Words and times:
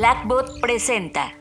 Blackbot 0.00 0.60
presenta. 0.62 1.34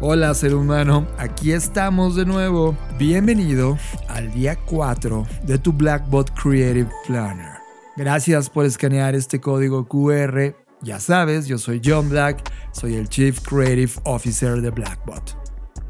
Hola 0.00 0.32
ser 0.32 0.54
humano, 0.54 1.06
aquí 1.18 1.52
estamos 1.52 2.16
de 2.16 2.24
nuevo. 2.24 2.74
Bienvenido 2.98 3.76
al 4.08 4.32
día 4.32 4.56
4 4.56 5.26
de 5.42 5.58
tu 5.58 5.70
Blackbot 5.74 6.30
Creative 6.30 6.88
Planner. 7.06 7.58
Gracias 7.98 8.48
por 8.48 8.64
escanear 8.64 9.14
este 9.14 9.38
código 9.38 9.86
QR. 9.86 10.56
Ya 10.80 10.98
sabes, 10.98 11.46
yo 11.46 11.58
soy 11.58 11.82
John 11.84 12.08
Black, 12.08 12.50
soy 12.72 12.94
el 12.94 13.10
Chief 13.10 13.38
Creative 13.40 13.92
Officer 14.04 14.62
de 14.62 14.70
Blackbot. 14.70 15.36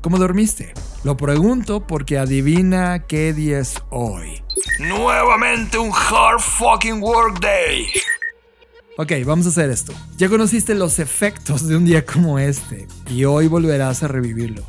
¿Cómo 0.03 0.19
dormiste? 0.19 0.75
Lo 1.05 1.17
pregunto 1.17 1.87
porque 1.87 2.19
adivina 2.19 3.07
qué 3.07 3.33
día 3.33 3.61
es 3.61 3.81
hoy. 3.91 4.43
Nuevamente 4.81 5.79
un 5.79 5.93
hard 5.93 6.41
fucking 6.41 7.01
work 7.01 7.39
day. 7.39 7.87
Ok, 8.99 9.13
vamos 9.25 9.47
a 9.47 9.49
hacer 9.49 9.71
esto. 9.71 9.95
Ya 10.19 10.29
conociste 10.29 10.75
los 10.75 10.99
efectos 10.99 11.67
de 11.67 11.77
un 11.77 11.87
día 11.87 12.05
como 12.05 12.39
este 12.39 12.87
y 13.09 13.25
hoy 13.25 13.47
volverás 13.47 14.03
a 14.03 14.09
revivirlo. 14.09 14.67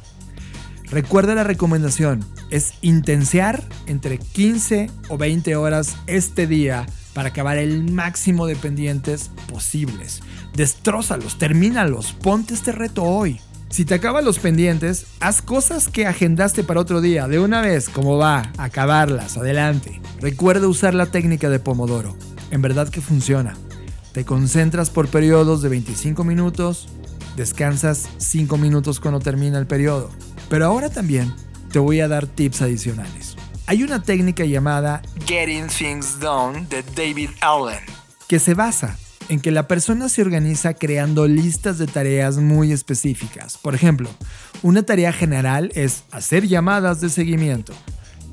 Recuerda 0.89 1.35
la 1.35 1.43
recomendación, 1.43 2.23
es 2.49 2.75
intensiar 2.81 3.67
entre 3.85 4.19
15 4.19 4.89
o 5.09 5.17
20 5.17 5.57
horas 5.57 5.97
este 6.07 6.47
día 6.47 6.85
para 7.13 7.29
acabar 7.29 7.57
el 7.57 7.91
máximo 7.91 8.45
de 8.45 8.55
pendientes 8.55 9.29
posibles. 9.51 10.21
Destrózalos, 10.55 11.37
termínalos, 11.37 12.13
ponte 12.13 12.53
este 12.53 12.71
reto 12.71 13.03
hoy. 13.03 13.41
Si 13.69 13.83
te 13.83 13.95
acaban 13.95 14.23
los 14.23 14.39
pendientes, 14.39 15.05
haz 15.19 15.41
cosas 15.41 15.89
que 15.89 16.07
agendaste 16.07 16.63
para 16.63 16.79
otro 16.79 17.01
día 17.01 17.27
de 17.27 17.39
una 17.39 17.59
vez, 17.59 17.89
como 17.89 18.17
va, 18.17 18.53
acabarlas, 18.57 19.35
adelante. 19.35 19.99
Recuerda 20.21 20.69
usar 20.69 20.93
la 20.93 21.07
técnica 21.07 21.49
de 21.49 21.59
Pomodoro. 21.59 22.15
En 22.51 22.61
verdad 22.61 22.87
que 22.87 23.01
funciona. 23.01 23.57
Te 24.13 24.25
concentras 24.25 24.91
por 24.91 25.07
periodos 25.07 25.63
de 25.63 25.69
25 25.69 26.23
minutos, 26.23 26.87
descansas 27.35 28.07
5 28.17 28.57
minutos 28.57 28.99
cuando 28.99 29.19
termina 29.19 29.57
el 29.57 29.65
periodo. 29.65 30.11
Pero 30.49 30.67
ahora 30.67 30.91
también 30.91 31.33
te 31.71 31.79
voy 31.79 31.99
a 31.99 32.07
dar 32.07 32.27
tips 32.27 32.61
adicionales. 32.61 33.35
Hay 33.65 33.81
una 33.81 34.03
técnica 34.03 34.45
llamada 34.45 35.01
Getting 35.25 35.65
Things 35.65 36.19
Done 36.19 36.67
de 36.69 36.83
David 36.95 37.31
Allen. 37.41 37.79
que 38.27 38.37
se 38.37 38.53
basa 38.53 38.99
en 39.29 39.39
que 39.39 39.49
la 39.49 39.67
persona 39.67 40.09
se 40.09 40.21
organiza 40.21 40.75
creando 40.75 41.27
listas 41.27 41.79
de 41.79 41.87
tareas 41.87 42.37
muy 42.37 42.71
específicas. 42.71 43.57
Por 43.57 43.73
ejemplo, 43.73 44.09
una 44.61 44.83
tarea 44.83 45.11
general 45.11 45.71
es 45.73 46.03
hacer 46.11 46.47
llamadas 46.47 47.01
de 47.01 47.09
seguimiento. 47.09 47.73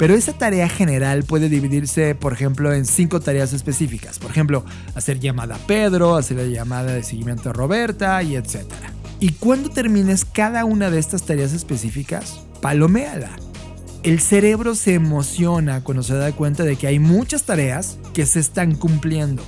Pero 0.01 0.15
esa 0.15 0.33
tarea 0.33 0.67
general 0.67 1.25
puede 1.25 1.51
dividirse, 1.51 2.15
por 2.15 2.33
ejemplo, 2.33 2.73
en 2.73 2.87
cinco 2.87 3.21
tareas 3.21 3.53
específicas. 3.53 4.19
Por 4.19 4.31
ejemplo, 4.31 4.65
hacer 4.95 5.21
llamada 5.21 5.57
a 5.57 5.59
Pedro, 5.59 6.17
hacer 6.17 6.39
la 6.39 6.45
llamada 6.45 6.95
de 6.95 7.03
seguimiento 7.03 7.51
a 7.51 7.53
Roberta 7.53 8.23
y 8.23 8.35
etc. 8.35 8.65
Y 9.21 9.33
cuando 9.33 9.69
termines 9.69 10.25
cada 10.25 10.65
una 10.65 10.89
de 10.91 10.99
estas 10.99 11.25
tareas 11.25 11.53
específicas, 11.53 12.41
paloméala. 12.63 13.29
El 14.03 14.21
cerebro 14.21 14.75
se 14.75 14.95
emociona 14.95 15.85
cuando 15.85 16.03
se 16.03 16.15
da 16.15 16.33
cuenta 16.33 16.65
de 16.65 16.77
que 16.77 16.87
hay 16.87 16.99
muchas 16.99 17.43
tareas 17.43 17.99
que 18.15 18.25
se 18.25 18.41
están 18.41 18.77
cumpliendo 18.77 19.43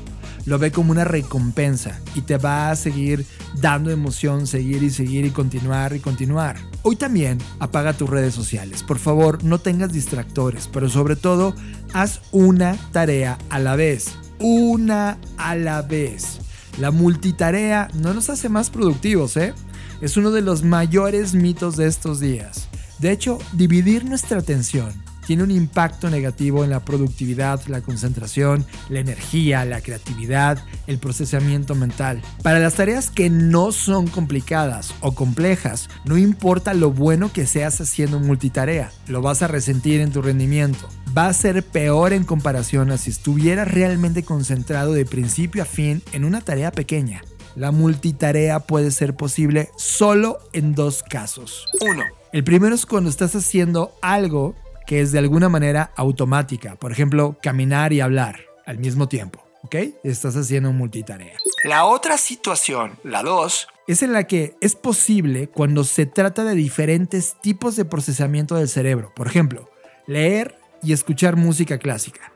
lo 0.45 0.59
ve 0.59 0.73
como 0.73 0.93
una 0.93 1.05
recompensa 1.05 2.01
y 2.15 2.23
te 2.23 2.37
va 2.37 2.71
a 2.71 2.77
seguir 2.77 3.27
dando 3.61 3.91
emoción, 3.91 4.47
seguir 4.47 4.83
y 4.83 4.91
seguir 4.91 5.25
y 5.25 5.31
continuar 5.31 5.95
y 5.95 6.01
continuar. 6.01 6.57
Hoy 6.83 6.97
también 6.97 7.39
apaga 7.59 7.93
tus 7.93 8.11
redes 8.11 8.35
sociales. 8.35 8.83
Por 8.83 8.99
favor, 8.99 9.45
no 9.45 9.59
tengas 9.59 9.93
distractores, 9.93 10.69
pero 10.73 10.89
sobre 10.89 11.17
todo, 11.17 11.55
haz 11.93 12.21
una 12.33 12.77
tarea 12.93 13.39
a 13.51 13.59
la 13.59 13.77
vez. 13.77 14.13
Una 14.39 15.19
a 15.37 15.55
la 15.55 15.83
vez. 15.83 16.41
La 16.79 16.91
multitarea 16.91 17.89
no 17.95 18.15
nos 18.15 18.31
hace 18.31 18.49
más 18.49 18.71
productivos, 18.71 19.37
¿eh? 19.37 19.55
Es 20.01 20.17
uno 20.17 20.31
de 20.31 20.43
los 20.43 20.65
mayores 20.65 21.35
mitos 21.35 21.77
de 21.77 21.87
estos 21.87 22.19
días. 22.19 22.69
De 22.99 23.13
hecho, 23.13 23.39
dividir 23.53 24.05
nuestra 24.05 24.39
atención 24.39 24.93
tiene 25.27 25.43
un 25.43 25.51
impacto 25.51 26.11
negativo 26.11 26.65
en 26.65 26.71
la 26.71 26.85
productividad, 26.85 27.61
la 27.67 27.81
concentración, 27.81 28.65
la 28.89 29.01
energía, 29.01 29.65
la 29.65 29.81
creatividad, 29.81 30.63
el 30.87 30.99
procesamiento 30.99 31.75
mental. 31.75 32.23
Para 32.43 32.59
las 32.59 32.75
tareas 32.75 33.11
que 33.11 33.31
no 33.31 33.73
son 33.73 34.07
complicadas 34.07 34.95
o 35.01 35.15
complejas, 35.15 35.89
no 36.05 36.19
importa 36.19 36.75
lo 36.75 36.91
bueno 36.91 37.33
que 37.33 37.47
seas 37.47 37.81
haciendo 37.81 38.19
multitarea, 38.21 38.91
lo 39.07 39.23
vas 39.23 39.43
a 39.43 39.49
resentir 39.49 40.01
en 40.01 40.13
tu 40.13 40.23
rendimiento. 40.23 40.89
Va 41.17 41.27
a 41.27 41.33
ser 41.33 41.63
peor 41.63 42.13
en 42.13 42.25
comparación 42.25 42.91
a 42.91 42.99
si 42.99 43.11
estuvieras 43.11 43.69
realmente 43.69 44.23
concentrado 44.23 44.93
de 44.93 45.05
principio 45.05 45.63
a 45.63 45.67
fin 45.67 46.03
en 46.13 46.25
una 46.25 46.41
tarea 46.41 46.73
pequeña. 46.73 47.23
La 47.55 47.71
multitarea 47.71 48.61
puede 48.61 48.91
ser 48.91 49.15
posible 49.15 49.69
solo 49.77 50.39
en 50.55 50.75
dos 50.75 51.03
casos. 51.03 51.67
1. 51.83 52.03
El 52.33 52.45
primero 52.45 52.75
es 52.75 52.87
cuando 52.87 53.11
estás 53.11 53.37
haciendo 53.37 53.95
algo 54.01 54.55
que 54.87 55.01
es 55.01 55.13
de 55.13 55.19
alguna 55.19 55.49
manera 55.49 55.93
automática. 55.97 56.77
Por 56.77 56.93
ejemplo, 56.93 57.37
caminar 57.43 57.93
y 57.93 58.01
hablar 58.01 58.41
al 58.67 58.79
mismo 58.79 59.09
tiempo. 59.09 59.45
¿Ok? 59.65 59.77
Estás 60.03 60.37
haciendo 60.37 60.73
multitarea. 60.73 61.37
La 61.65 61.85
otra 61.85 62.19
situación, 62.19 62.99
la 63.05 63.23
2, 63.23 63.69
Es 63.87 64.03
en 64.03 64.13
la 64.13 64.25
que 64.25 64.57
es 64.61 64.75
posible 64.75 65.49
cuando 65.49 65.85
se 65.85 66.07
trata 66.07 66.43
de 66.45 66.57
diferentes 66.57 67.37
tipos 67.41 67.77
de 67.77 67.85
procesamiento 67.85 68.57
del 68.57 68.69
cerebro. 68.69 69.13
Por 69.15 69.29
ejemplo, 69.29 69.71
leer 70.07 70.57
y 70.83 70.93
escuchar 70.93 71.37
música 71.37 71.79
clásica. 71.79 72.33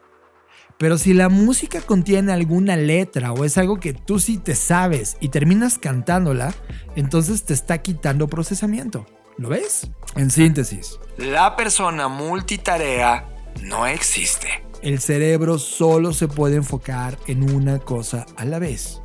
Pero 0.78 0.98
si 0.98 1.14
la 1.14 1.28
música 1.28 1.80
contiene 1.80 2.32
alguna 2.32 2.76
letra 2.76 3.32
o 3.32 3.44
es 3.44 3.56
algo 3.56 3.80
que 3.80 3.94
tú 3.94 4.18
sí 4.18 4.36
te 4.36 4.54
sabes 4.54 5.16
y 5.20 5.30
terminas 5.30 5.78
cantándola, 5.78 6.54
entonces 6.96 7.44
te 7.44 7.54
está 7.54 7.78
quitando 7.78 8.28
procesamiento. 8.28 9.06
¿Lo 9.38 9.50
ves? 9.50 9.90
En 10.14 10.30
síntesis, 10.30 10.98
la 11.18 11.56
persona 11.56 12.08
multitarea 12.08 13.28
no 13.62 13.86
existe. 13.86 14.48
el 14.82 14.98
cerebro 15.00 15.58
solo 15.58 16.12
se 16.12 16.28
puede 16.28 16.56
enfocar 16.56 17.18
en 17.26 17.54
una 17.54 17.78
cosa 17.78 18.24
a 18.36 18.44
la 18.44 18.58
vez. 18.58 19.00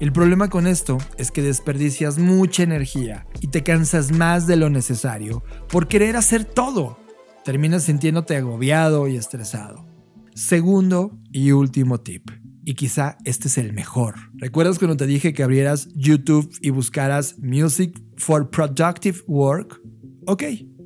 El 0.00 0.12
problema 0.12 0.48
con 0.48 0.66
esto 0.66 0.98
es 1.18 1.30
que 1.30 1.42
desperdicias 1.42 2.18
mucha 2.18 2.62
energía 2.62 3.26
y 3.40 3.48
te 3.48 3.62
cansas 3.62 4.12
más 4.12 4.46
de 4.46 4.56
lo 4.56 4.70
necesario 4.70 5.42
por 5.68 5.88
querer 5.88 6.16
hacer 6.16 6.44
todo. 6.44 6.98
Terminas 7.44 7.84
sintiéndote 7.84 8.36
agobiado 8.36 9.08
y 9.08 9.16
estresado. 9.16 9.86
Segundo 10.34 11.18
y 11.32 11.52
último 11.52 11.98
tip. 12.00 12.30
Y 12.64 12.74
quizá 12.74 13.18
este 13.24 13.48
es 13.48 13.58
el 13.58 13.72
mejor. 13.72 14.14
¿Recuerdas 14.34 14.78
cuando 14.78 14.96
te 14.96 15.06
dije 15.06 15.34
que 15.34 15.42
abrieras 15.42 15.88
YouTube 15.94 16.50
y 16.62 16.70
buscaras 16.70 17.38
Music 17.38 18.00
for 18.16 18.48
Productive 18.48 19.20
Work? 19.26 19.80
Ok, 20.26 20.44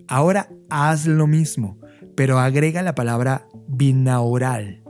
ahora 0.08 0.48
haz 0.70 1.06
lo 1.06 1.26
mismo, 1.26 1.78
pero 2.16 2.38
agrega 2.38 2.82
la 2.82 2.96
palabra 2.96 3.46
binaural. 3.68 4.82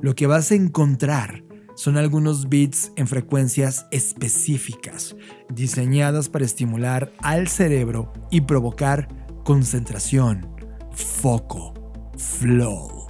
Lo 0.00 0.14
que 0.14 0.26
vas 0.26 0.52
a 0.52 0.54
encontrar 0.54 1.44
son 1.74 1.96
algunos 1.96 2.48
beats 2.48 2.92
en 2.94 3.08
frecuencias 3.08 3.86
específicas, 3.90 5.16
diseñadas 5.48 6.28
para 6.28 6.44
estimular 6.44 7.12
al 7.18 7.48
cerebro 7.48 8.12
y 8.30 8.42
provocar 8.42 9.08
concentración, 9.44 10.48
foco, 10.92 11.74
flow. 12.16 13.04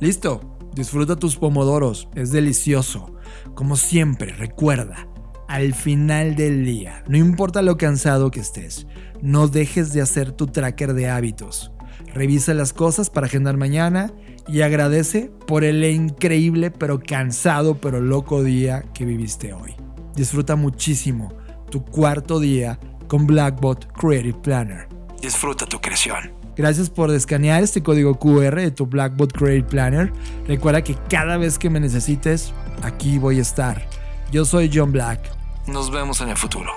Listo, 0.00 0.51
disfruta 0.74 1.16
tus 1.16 1.36
pomodoros, 1.36 2.08
es 2.14 2.32
delicioso. 2.32 3.14
Como 3.54 3.76
siempre, 3.76 4.32
recuerda, 4.32 5.08
al 5.48 5.74
final 5.74 6.34
del 6.34 6.64
día, 6.64 7.04
no 7.08 7.16
importa 7.16 7.62
lo 7.62 7.76
cansado 7.76 8.30
que 8.30 8.40
estés, 8.40 8.86
no 9.20 9.48
dejes 9.48 9.92
de 9.92 10.00
hacer 10.00 10.32
tu 10.32 10.46
tracker 10.46 10.94
de 10.94 11.08
hábitos. 11.08 11.72
Revisa 12.14 12.54
las 12.54 12.72
cosas 12.72 13.10
para 13.10 13.26
agendar 13.26 13.56
mañana 13.56 14.12
y 14.48 14.62
agradece 14.62 15.30
por 15.46 15.64
el 15.64 15.84
increíble 15.84 16.70
pero 16.70 17.00
cansado 17.00 17.80
pero 17.80 18.00
loco 18.00 18.42
día 18.42 18.82
que 18.94 19.04
viviste 19.04 19.52
hoy. 19.52 19.74
Disfruta 20.14 20.56
muchísimo 20.56 21.32
tu 21.70 21.84
cuarto 21.84 22.38
día 22.38 22.78
con 23.08 23.26
Blackbot 23.26 23.92
Creative 23.92 24.38
Planner. 24.42 24.88
Disfruta 25.20 25.64
tu 25.66 25.80
creación. 25.80 26.41
Gracias 26.56 26.90
por 26.90 27.10
escanear 27.10 27.62
este 27.62 27.82
código 27.82 28.18
QR 28.18 28.56
de 28.56 28.70
tu 28.70 28.86
Blackbot 28.86 29.32
Creative 29.32 29.68
Planner. 29.68 30.12
Recuerda 30.46 30.82
que 30.82 30.96
cada 31.08 31.36
vez 31.36 31.58
que 31.58 31.70
me 31.70 31.80
necesites, 31.80 32.52
aquí 32.82 33.18
voy 33.18 33.38
a 33.38 33.42
estar. 33.42 33.86
Yo 34.30 34.44
soy 34.44 34.70
John 34.72 34.92
Black. 34.92 35.20
Nos 35.66 35.90
vemos 35.90 36.20
en 36.20 36.28
el 36.28 36.36
futuro. 36.36 36.70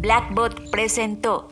Blackbot 0.00 0.70
presentó 0.70 1.48